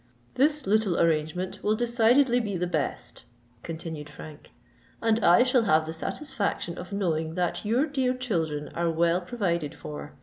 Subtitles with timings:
[0.33, 3.25] "This little arrangement will decidedly be the best,"
[3.61, 4.49] continued Frank;
[4.99, 9.75] "and I shall have the satisfaction of knowing that your dear children are well provided
[9.75, 10.13] for.